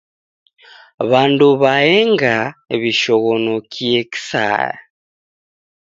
W'andu 1.09 1.47
w'aenga 1.61 2.35
w'ishoghonokie 2.81 3.99
kisaya. 4.11 4.73